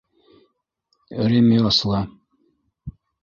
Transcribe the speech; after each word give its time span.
Ремесла. 1.29 2.01